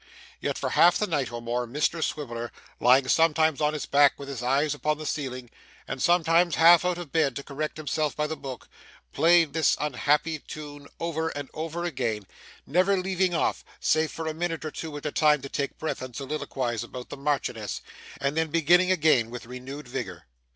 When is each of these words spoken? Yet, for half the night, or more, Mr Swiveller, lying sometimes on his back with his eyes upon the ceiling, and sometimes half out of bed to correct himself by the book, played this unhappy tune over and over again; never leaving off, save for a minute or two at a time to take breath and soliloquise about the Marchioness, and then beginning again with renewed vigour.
Yet, 0.39 0.57
for 0.57 0.69
half 0.71 0.97
the 0.97 1.05
night, 1.05 1.31
or 1.31 1.43
more, 1.43 1.67
Mr 1.67 2.03
Swiveller, 2.03 2.51
lying 2.79 3.07
sometimes 3.07 3.61
on 3.61 3.73
his 3.73 3.85
back 3.85 4.17
with 4.17 4.29
his 4.29 4.41
eyes 4.41 4.73
upon 4.73 4.97
the 4.97 5.05
ceiling, 5.05 5.51
and 5.87 6.01
sometimes 6.01 6.55
half 6.55 6.83
out 6.83 6.97
of 6.97 7.11
bed 7.11 7.35
to 7.35 7.43
correct 7.43 7.77
himself 7.77 8.15
by 8.15 8.25
the 8.25 8.35
book, 8.35 8.67
played 9.13 9.53
this 9.53 9.77
unhappy 9.79 10.39
tune 10.39 10.87
over 10.99 11.29
and 11.29 11.51
over 11.53 11.83
again; 11.83 12.25
never 12.65 12.97
leaving 12.97 13.35
off, 13.35 13.63
save 13.79 14.09
for 14.09 14.25
a 14.25 14.33
minute 14.33 14.65
or 14.65 14.71
two 14.71 14.97
at 14.97 15.05
a 15.05 15.11
time 15.11 15.39
to 15.43 15.49
take 15.49 15.77
breath 15.77 16.01
and 16.01 16.15
soliloquise 16.15 16.81
about 16.83 17.09
the 17.09 17.17
Marchioness, 17.17 17.81
and 18.19 18.35
then 18.35 18.47
beginning 18.49 18.91
again 18.91 19.29
with 19.29 19.45
renewed 19.45 19.87
vigour. 19.87 20.25